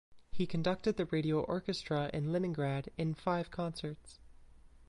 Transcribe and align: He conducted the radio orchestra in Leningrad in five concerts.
He 0.31 0.47
conducted 0.47 0.97
the 0.97 1.05
radio 1.05 1.41
orchestra 1.41 2.09
in 2.11 2.31
Leningrad 2.33 2.89
in 2.97 3.13
five 3.13 3.51
concerts. 3.51 4.17